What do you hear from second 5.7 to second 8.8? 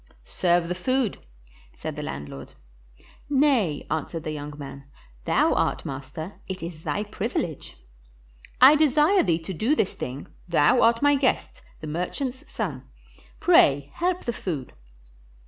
master, it is thy privilege." "I